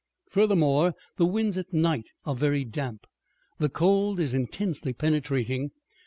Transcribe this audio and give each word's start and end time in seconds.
Furthermore, 0.31 0.95
the 1.17 1.27
winds 1.27 1.59
at 1.59 1.71
night 1.73 2.07
are 2.25 2.33
very 2.35 2.65
damp; 2.65 3.05
the 3.59 3.69
cold 3.69 4.19
is 4.19 4.33
intensely 4.33 4.93
penetrating. 4.93 5.69